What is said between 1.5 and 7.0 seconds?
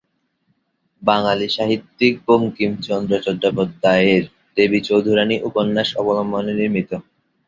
সাহিত্যিক বঙ্কিমচন্দ্র চট্টোপাধ্যায়ের "দেবী চৌধুরাণী" উপন্যাস অবলম্বনে নির্মিত।